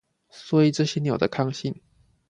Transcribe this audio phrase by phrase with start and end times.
[0.31, 1.79] 所以這些鳥的抗性